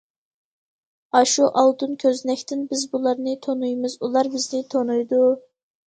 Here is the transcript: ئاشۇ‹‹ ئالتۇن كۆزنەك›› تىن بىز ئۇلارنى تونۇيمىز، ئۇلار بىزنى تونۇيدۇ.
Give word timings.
ئاشۇ‹‹ 1.19 1.51
ئالتۇن 1.61 1.93
كۆزنەك›› 2.05 2.43
تىن 2.55 2.65
بىز 2.73 2.89
ئۇلارنى 2.91 3.39
تونۇيمىز، 3.47 4.01
ئۇلار 4.05 4.35
بىزنى 4.37 4.67
تونۇيدۇ. 4.77 5.25